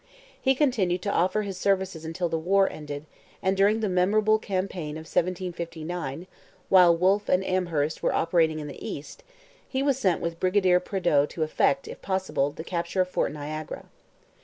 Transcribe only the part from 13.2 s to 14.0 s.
Niagara.